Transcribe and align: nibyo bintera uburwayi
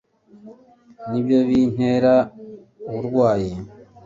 nibyo 1.09 1.39
bintera 1.47 2.13
uburwayi 2.91 3.51